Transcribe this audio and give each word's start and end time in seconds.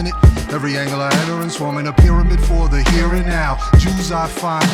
imminent. 0.00 0.52
Every 0.52 0.76
angle 0.76 1.00
I 1.00 1.10
enter 1.20 1.40
is 1.46 1.56
forming 1.56 1.86
a 1.86 1.92
pyramid 1.92 2.40
for 2.40 2.68
the 2.68 2.82
here 2.90 3.12
and 3.14 3.26
now. 3.26 3.58
Jews 3.78 4.10
I 4.10 4.26
find 4.26 4.64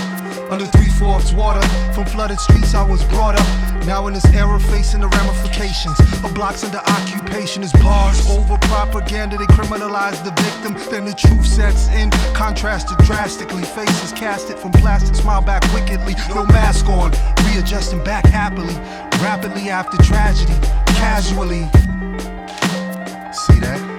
under 0.51 0.67
three-fourths 0.67 1.33
water. 1.33 1.67
From 1.93 2.07
flooded 2.07 2.41
streets 2.41 2.75
I 2.75 2.83
was 2.83 3.05
brought 3.05 3.39
up. 3.39 3.87
Now 3.87 4.07
in 4.07 4.15
this 4.15 4.25
era 4.35 4.59
facing 4.59 5.01
the 5.01 5.09
ramifications 5.09 5.99
of 6.25 6.35
blocks 6.35 6.65
under 6.65 6.79
occupation 6.79 7.63
is 7.63 7.73
bars 7.75 8.29
over 8.31 8.57
propaganda. 8.59 9.37
They 9.37 9.47
criminalize 9.47 10.23
the 10.25 10.33
victim. 10.43 10.75
Then 10.91 11.05
the 11.05 11.15
truth 11.15 11.47
sets 11.47 11.89
in. 11.89 12.11
Contrasted 12.35 12.99
drastically. 12.99 13.63
Faces 13.63 14.13
casted 14.13 14.59
from 14.59 14.73
plastic. 14.73 15.15
Smile 15.15 15.43
back 15.43 15.63
wickedly. 15.75 16.15
No 16.35 16.47
mask 16.47 16.87
on. 16.89 17.13
Readjusting 17.45 18.03
back 18.05 18.25
happily. 18.27 18.75
Rapidly 19.23 19.71
after 19.71 19.97
tragedy. 20.03 20.55
Casually. 20.87 21.69
See 23.33 23.61
that? 23.61 23.96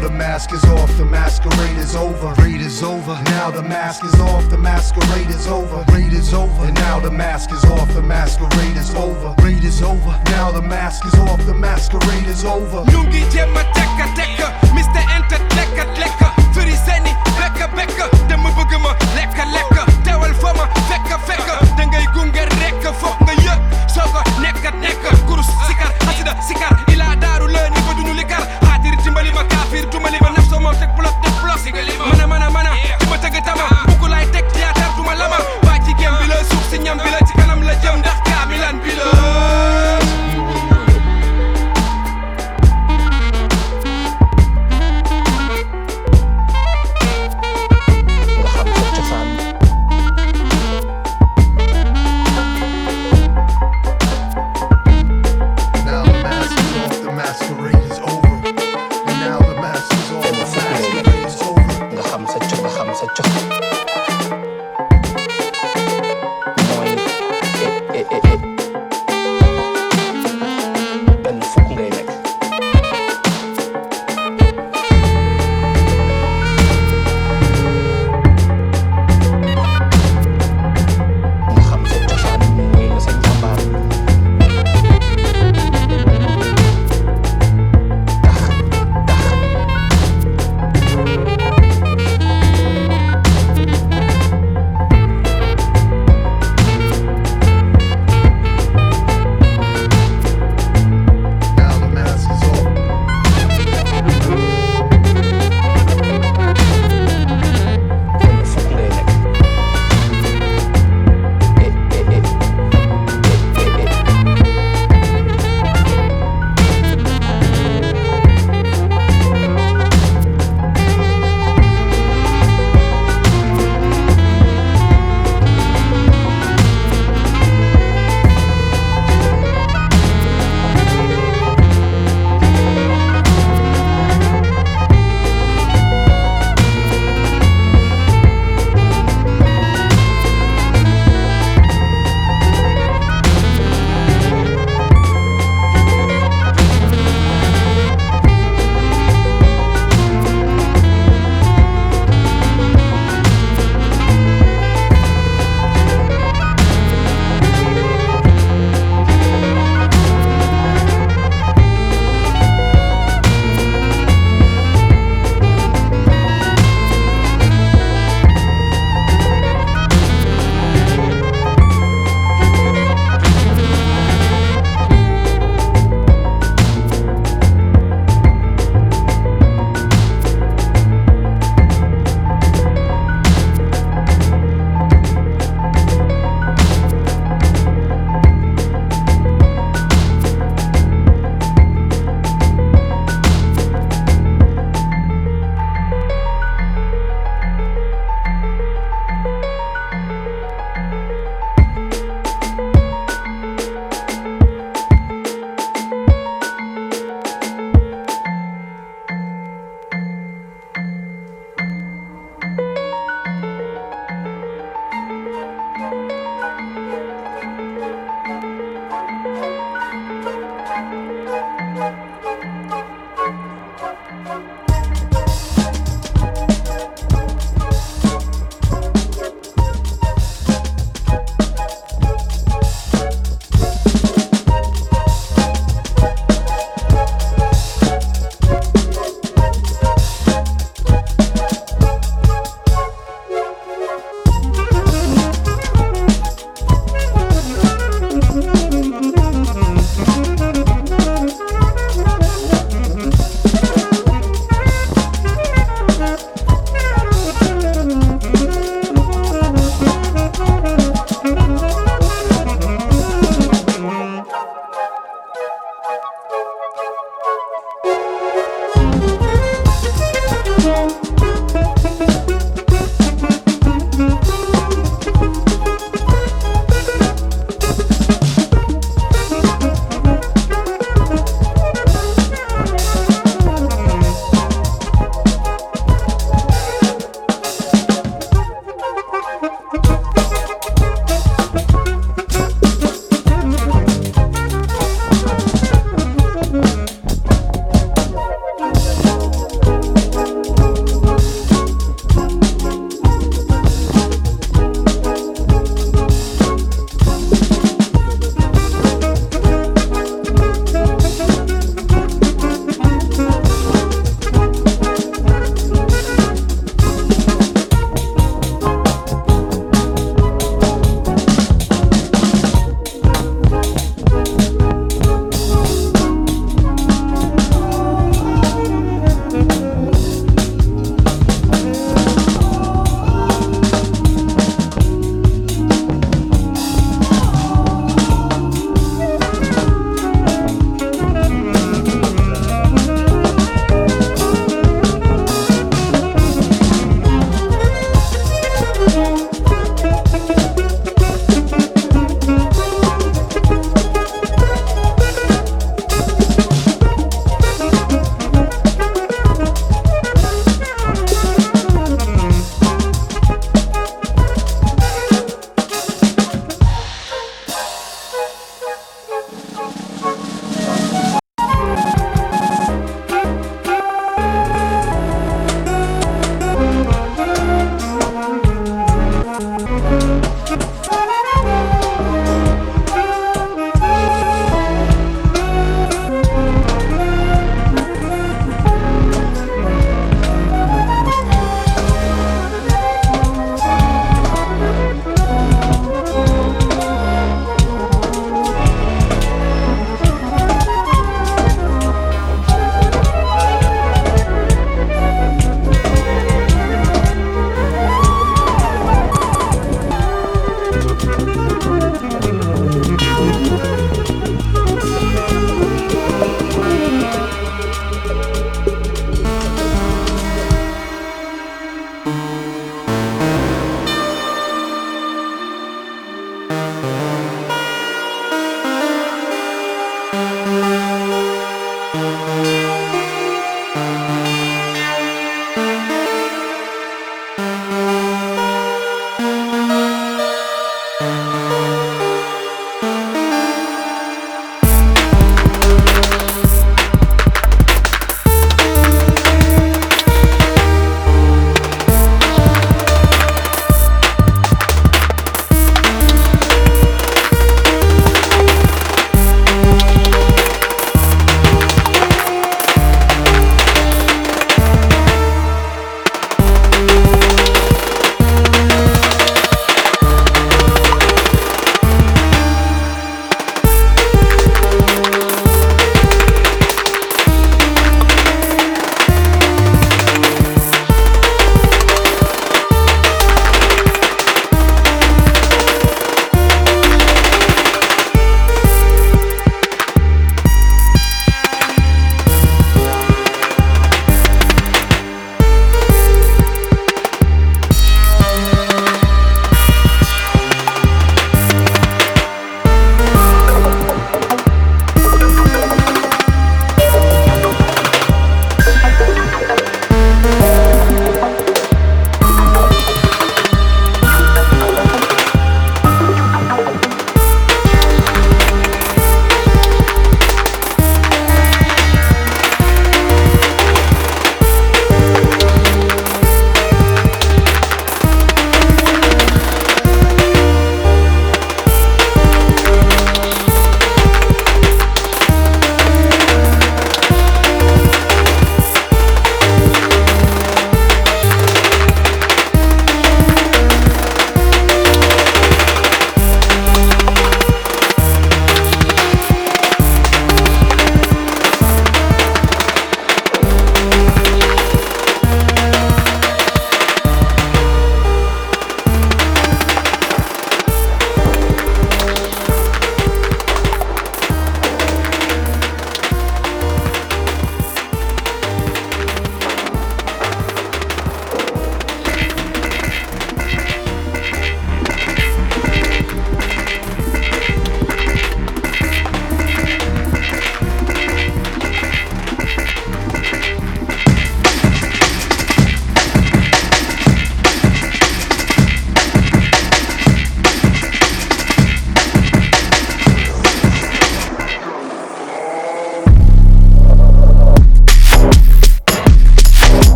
Now 0.00 0.08
the 0.08 0.14
mask 0.16 0.52
is 0.54 0.64
off, 0.64 0.96
the 0.96 1.04
masquerade 1.04 1.76
is 1.76 1.94
over. 1.94 2.32
Raid 2.40 2.62
is 2.62 2.82
over. 2.82 3.20
Now 3.26 3.50
the 3.50 3.60
mask 3.62 4.02
is 4.02 4.14
off, 4.18 4.48
the 4.48 4.56
masquerade 4.56 5.28
is 5.28 5.46
over. 5.46 5.84
Raid 5.92 6.14
is 6.14 6.32
over. 6.32 6.64
And 6.64 6.74
now 6.76 6.98
the 7.00 7.10
mask 7.10 7.52
is 7.52 7.62
off, 7.66 7.92
the 7.92 8.00
masquerade 8.00 8.78
is 8.78 8.94
over. 8.94 9.34
Raid 9.44 9.62
is 9.62 9.82
over. 9.82 10.18
Now 10.32 10.52
the 10.52 10.62
mask 10.62 11.04
is 11.04 11.12
off, 11.16 11.44
the 11.44 11.52
masquerade 11.52 12.26
is 12.28 12.46
over. 12.46 12.80
ñu 12.90 13.02
ngi 13.10 13.20
jéem 13.30 13.54
a 13.56 13.62
tekka 13.76 14.06
tekka 14.16 14.48
Mr 14.72 15.04
Enter 15.16 15.40
lekka 15.56 15.84
lekka 16.00 16.28
firi 16.54 16.76
seni 16.86 17.12
bekka 17.36 17.68
bekka 17.76 18.08
dama 18.28 18.48
bëgg 18.56 18.72
ma 18.80 18.96
lekka 19.16 19.44
lekka 19.52 19.84
teewal 20.04 20.32
fa 20.40 20.54
ma 20.56 20.64
fekka 20.88 21.18
fekka 21.28 21.60
da 21.76 21.84
ngay 21.84 22.06
gunge 22.16 22.42
rekk 22.62 22.88
foog 23.02 23.20
nga 23.28 23.34
yëg 23.44 23.60
soo 23.94 24.08
ko 24.16 24.24
nekka 24.40 24.70
nekka 24.80 25.12
kurus 25.28 25.50
sikar 25.68 25.92
xasida 26.08 26.32
sikar 26.48 26.72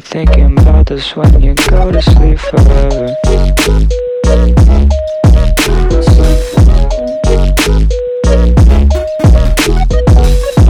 thinking 0.00 0.58
about 0.58 0.86
this 0.86 1.16
when 1.16 1.40
you 1.40 1.54
go 1.54 1.90
to 1.90 2.02
sleep 2.02 2.38
forever. 2.38 3.14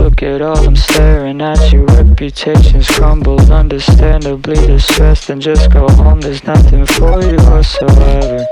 Look 0.01 0.23
at 0.23 0.41
all 0.41 0.57
I'm 0.57 0.75
staring 0.75 1.41
at. 1.41 1.71
Your 1.71 1.85
reputation's 1.85 2.87
crumbled. 2.87 3.51
Understandably 3.51 4.55
distressed, 4.67 5.29
and 5.29 5.41
just 5.41 5.71
go 5.71 5.87
home. 5.89 6.21
There's 6.21 6.43
nothing 6.43 6.85
for 6.85 7.21
you 7.21 7.37
whatsoever. 7.37 8.45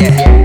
yeah. 0.00 0.37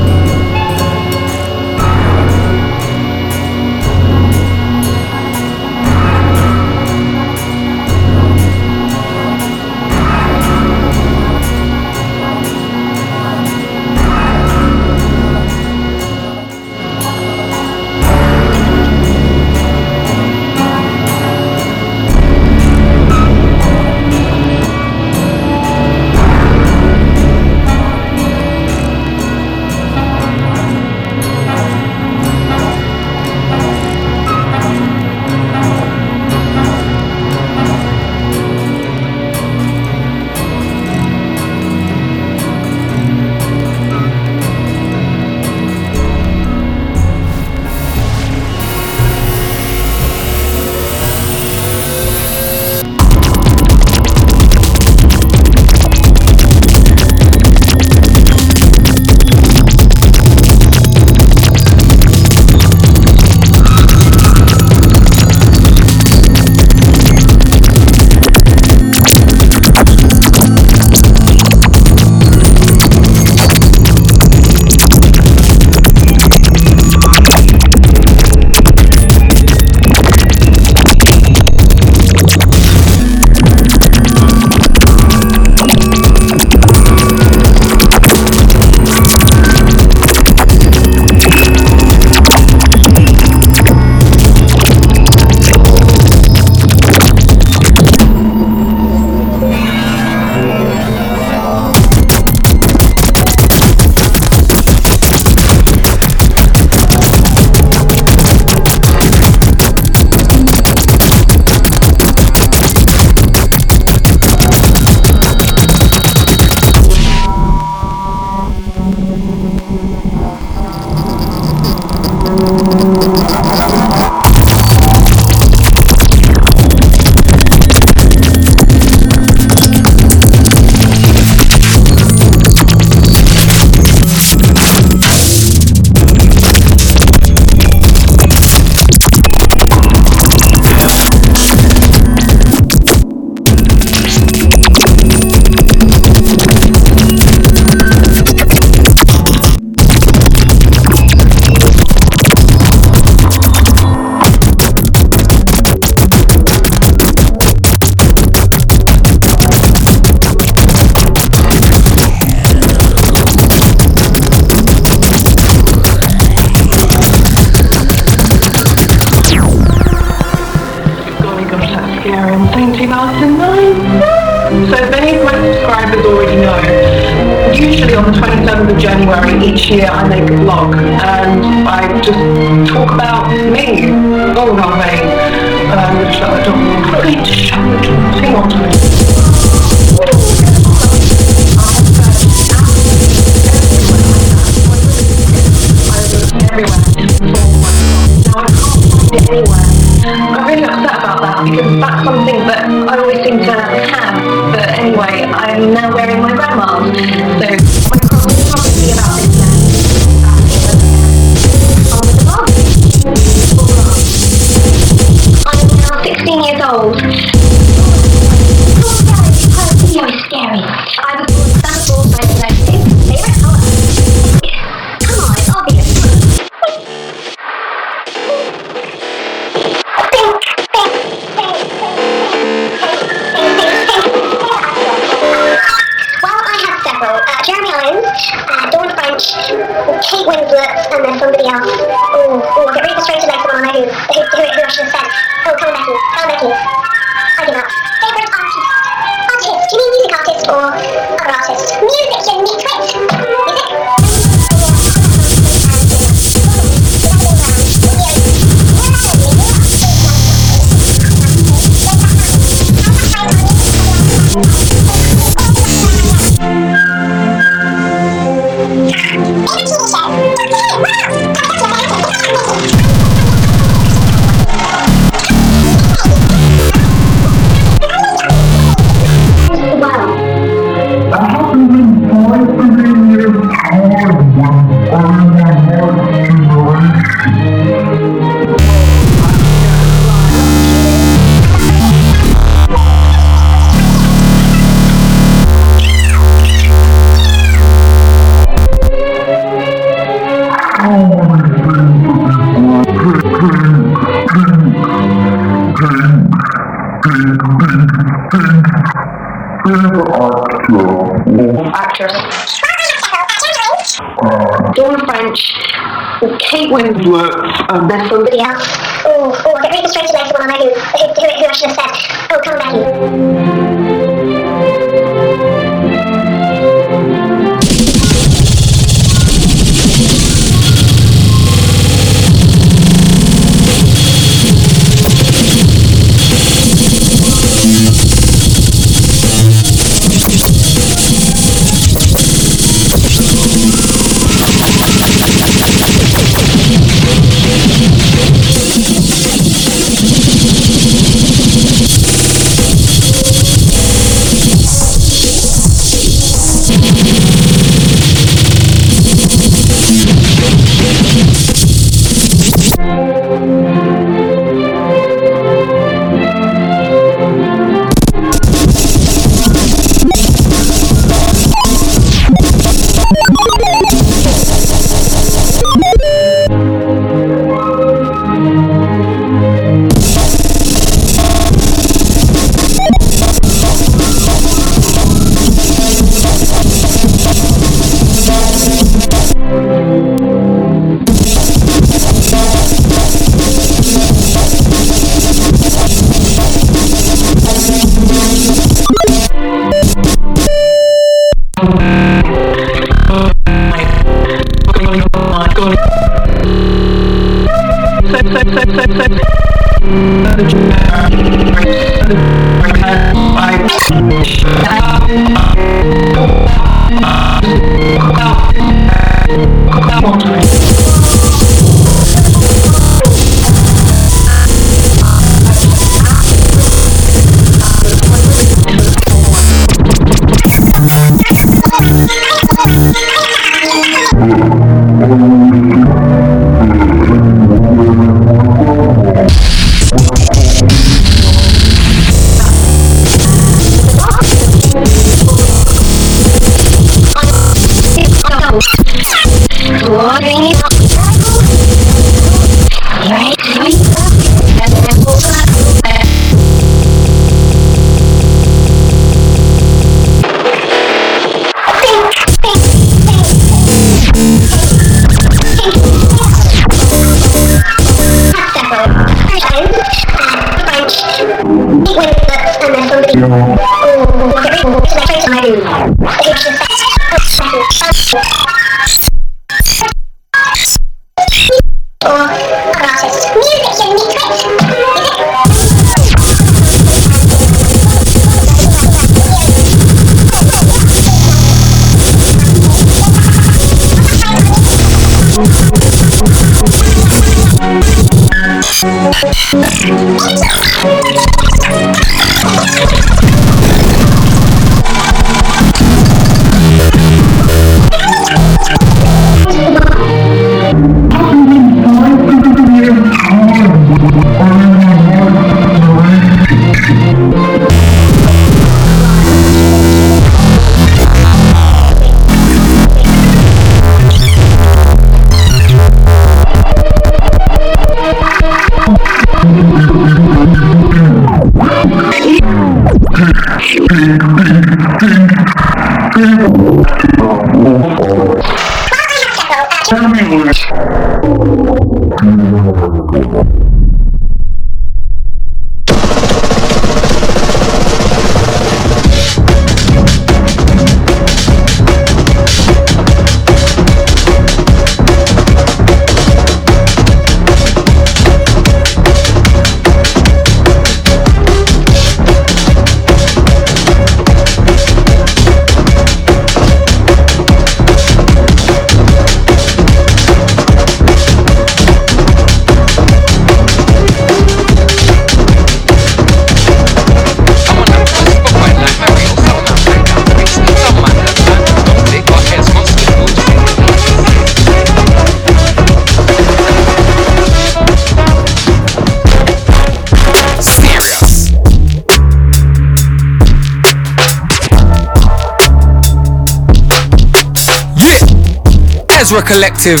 Ezra 599.24 599.40
Collective. 599.40 600.00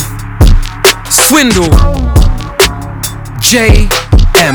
Swindle. 1.08 1.70
J.M. 3.40 4.54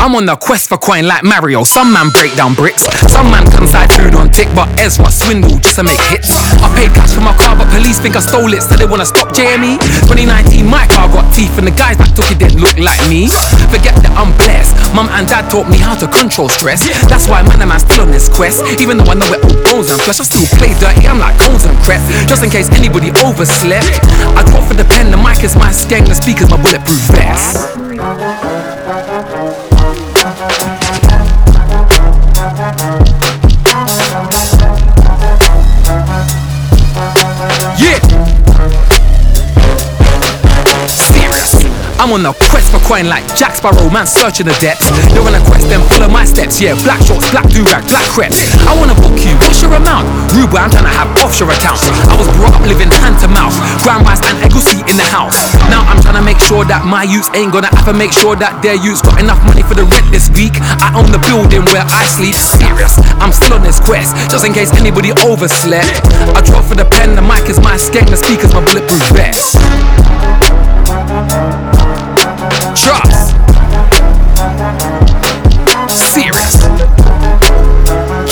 I'm 0.00 0.16
on 0.16 0.26
the 0.26 0.36
quest 0.40 0.68
for 0.68 0.76
coin 0.76 1.06
like 1.06 1.22
Mario. 1.22 1.62
Some 1.62 1.92
man 1.92 2.10
break 2.10 2.34
down 2.34 2.54
bricks. 2.54 2.88
Some 3.14 3.30
man 3.30 3.46
comes 3.46 3.70
like 3.70 3.94
food 3.94 4.18
on 4.18 4.26
tick, 4.34 4.50
but 4.58 4.66
Ezra 4.74 5.06
swindle 5.06 5.62
just 5.62 5.78
to 5.78 5.86
make 5.86 6.02
hits. 6.10 6.34
I 6.58 6.66
paid 6.74 6.90
cash 6.98 7.14
for 7.14 7.22
my 7.22 7.30
car, 7.38 7.54
but 7.54 7.70
police 7.70 8.02
think 8.02 8.18
I 8.18 8.20
stole 8.20 8.50
it, 8.50 8.66
so 8.66 8.74
they 8.74 8.90
wanna 8.90 9.06
stop 9.06 9.30
JME. 9.30 9.78
2019, 10.10 10.66
my 10.66 10.82
car 10.90 11.06
got 11.06 11.30
teeth, 11.30 11.54
and 11.54 11.62
the 11.62 11.70
guys 11.70 11.94
that 12.02 12.10
took 12.18 12.26
it 12.34 12.42
didn't 12.42 12.58
look 12.58 12.74
like 12.74 12.98
me. 13.06 13.30
Forget 13.70 13.94
that 14.02 14.10
I'm 14.18 14.34
blessed. 14.42 14.74
Mum 14.98 15.06
and 15.14 15.30
dad 15.30 15.46
taught 15.46 15.70
me 15.70 15.78
how 15.78 15.94
to 15.94 16.10
control 16.10 16.50
stress. 16.50 16.82
That's 17.06 17.30
why 17.30 17.46
man 17.46 17.62
and 17.62 17.70
man 17.70 17.78
still 17.78 18.02
on 18.02 18.10
this 18.10 18.26
quest. 18.26 18.66
Even 18.82 18.98
though 18.98 19.06
I 19.06 19.14
know 19.14 19.30
we're 19.30 19.46
all 19.46 19.62
bones 19.62 19.94
and 19.94 20.02
flesh, 20.02 20.18
I 20.18 20.26
still 20.26 20.50
play 20.58 20.74
dirty. 20.82 21.06
I'm 21.06 21.22
like 21.22 21.38
cones 21.38 21.62
and 21.70 21.78
crap. 21.86 22.02
Just 22.26 22.42
in 22.42 22.50
case 22.50 22.66
anybody 22.74 23.14
overslept. 23.22 23.94
I 24.34 24.42
draw 24.42 24.58
for 24.58 24.74
the 24.74 24.86
pen, 24.90 25.14
the 25.14 25.20
mic 25.22 25.46
is 25.46 25.54
my 25.54 25.70
skeng, 25.70 26.10
the 26.10 26.18
speaker's 26.18 26.50
my 26.50 26.58
bulletproof 26.58 27.14
vest. 27.14 27.83
On 42.14 42.22
a 42.30 42.34
quest 42.46 42.70
for 42.70 42.78
coin 42.86 43.10
like 43.10 43.26
Jack 43.34 43.58
Sparrow, 43.58 43.90
man 43.90 44.06
searching 44.06 44.46
the 44.46 44.54
depths. 44.62 44.86
You're 45.10 45.26
on 45.26 45.34
a 45.34 45.42
quest, 45.50 45.66
then 45.66 45.82
follow 45.90 46.06
my 46.06 46.22
steps. 46.22 46.62
Yeah, 46.62 46.78
black 46.86 47.02
shorts, 47.02 47.26
black 47.34 47.50
do 47.50 47.66
rag, 47.66 47.82
black 47.90 48.06
crepes. 48.14 48.38
I 48.70 48.72
wanna 48.78 48.94
book 48.94 49.18
you, 49.18 49.34
what's 49.42 49.58
your 49.58 49.74
amount? 49.74 50.06
Boy, 50.30 50.62
I'm 50.62 50.70
trying 50.70 50.86
to 50.86 50.94
have 50.94 51.10
offshore 51.18 51.50
accounts. 51.50 51.82
I 52.06 52.14
was 52.14 52.30
brought 52.38 52.54
up 52.54 52.62
living 52.70 52.86
hand 53.02 53.18
to 53.26 53.28
mouth, 53.34 53.50
grand 53.82 54.06
rice 54.06 54.22
and 54.22 54.38
egusi 54.46 54.78
in 54.86 54.94
the 54.94 55.08
house. 55.10 55.34
Now 55.66 55.82
I'm 55.90 55.98
trying 55.98 56.14
to 56.14 56.22
make 56.22 56.38
sure 56.38 56.62
that 56.70 56.86
my 56.86 57.02
youths 57.02 57.26
ain't 57.34 57.50
gonna 57.50 57.74
have 57.74 57.82
to 57.90 57.96
make 57.96 58.14
sure 58.14 58.38
that 58.38 58.62
their 58.62 58.78
youths 58.78 59.02
got 59.02 59.18
enough 59.18 59.42
money 59.42 59.66
for 59.66 59.74
the 59.74 59.82
rent 59.82 60.06
this 60.14 60.30
week. 60.38 60.54
I 60.78 60.94
own 60.94 61.10
the 61.10 61.18
building 61.26 61.66
where 61.74 61.82
I 61.82 62.06
sleep. 62.06 62.38
Serious, 62.38 62.94
I'm 63.18 63.34
still 63.34 63.58
on 63.58 63.66
this 63.66 63.82
quest, 63.82 64.14
just 64.30 64.46
in 64.46 64.54
case 64.54 64.70
anybody 64.78 65.10
overslept. 65.26 65.90
I 66.38 66.40
draw 66.46 66.62
for 66.62 66.78
the 66.78 66.86
pen, 66.86 67.18
the 67.18 67.24
mic 67.26 67.50
is 67.50 67.58
my 67.58 67.74
skeng, 67.74 68.06
the 68.06 68.18
speaker's 68.20 68.54
my 68.54 68.62
bulletproof 68.62 69.02
vest. 69.10 69.58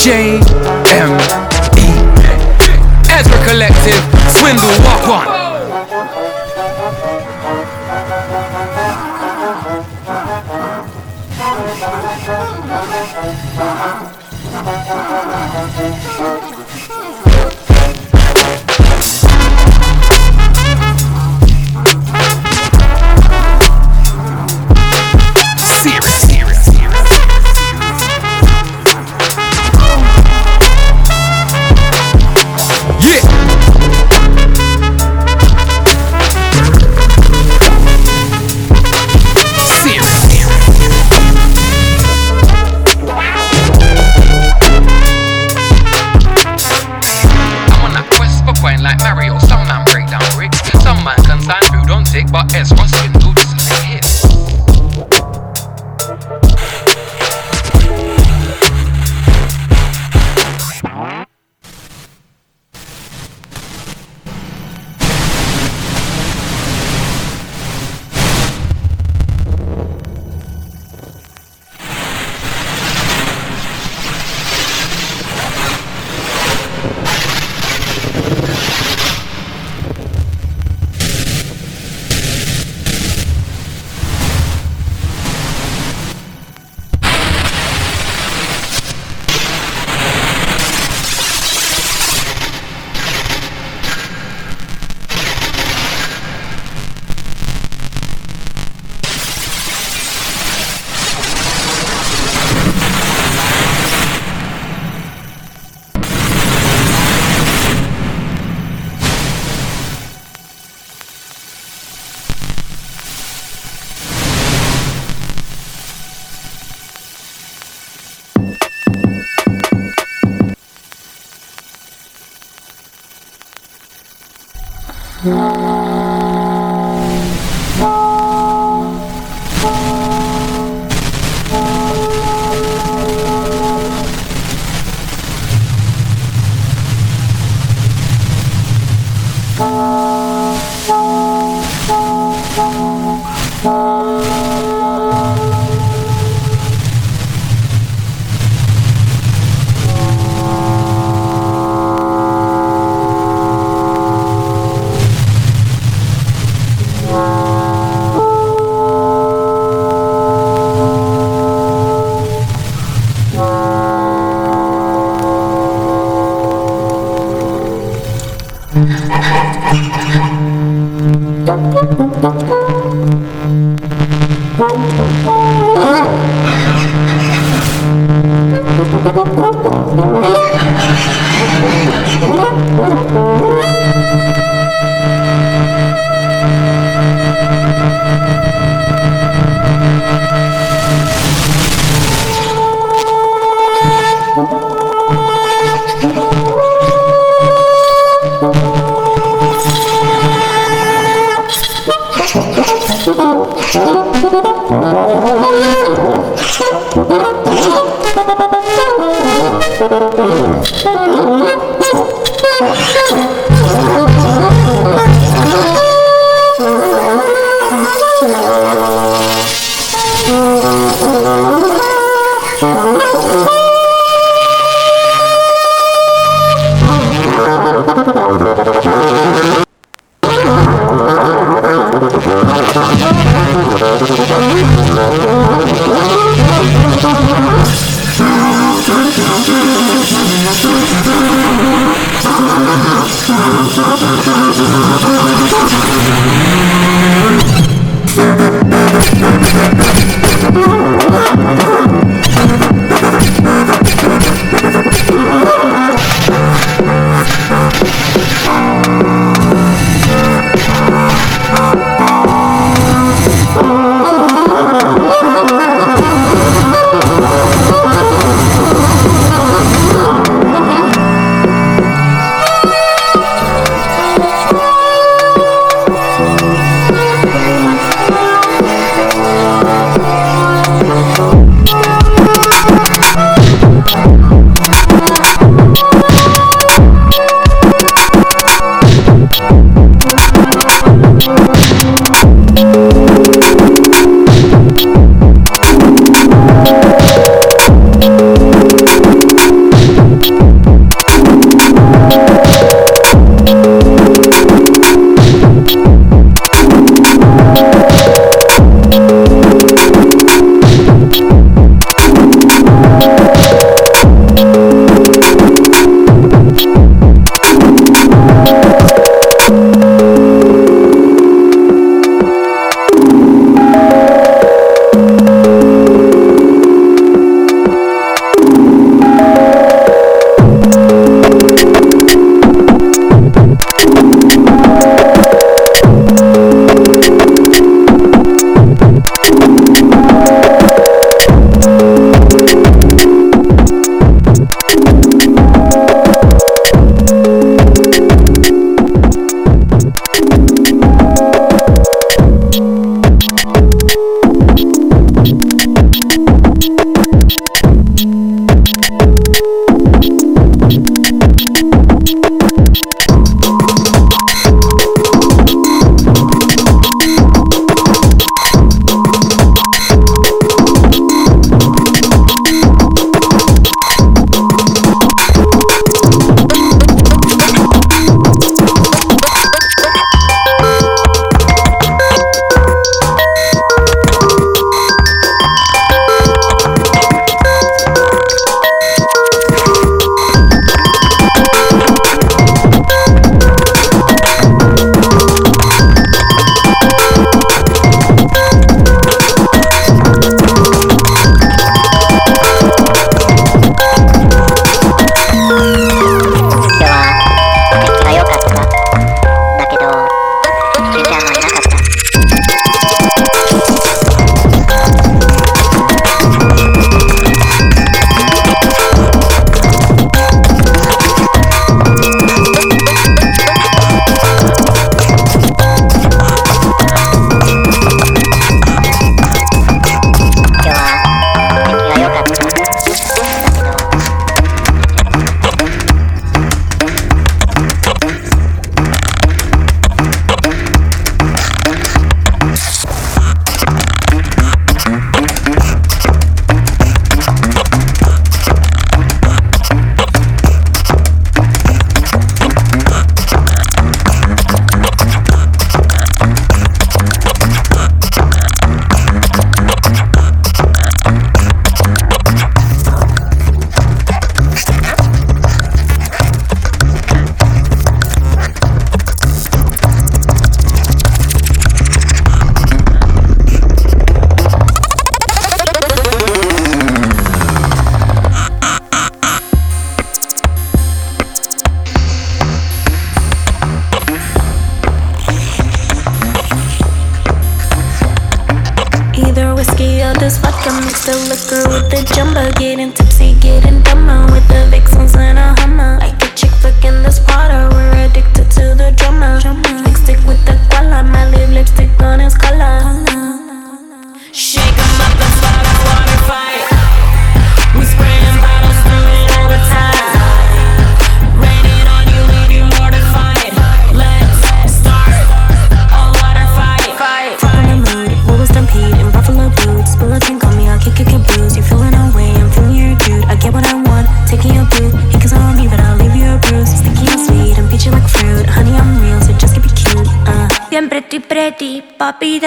J 0.03 0.41
M 0.91 1.13
E. 1.79 1.95
Ezra 3.09 3.39
Collective. 3.45 4.03
Swindle 4.33 4.75
Walk 4.83 5.09
On. 5.09 5.27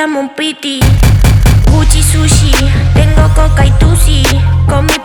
llamo 0.06 0.20
un 0.20 0.30
piti. 0.36 0.80
Gucci 1.72 2.04
sushi, 2.04 2.52
tengo 2.94 3.28
coca 3.34 3.66
y 3.66 3.72
tusi. 3.80 4.22
Con 4.68 4.86
mi 4.86 5.05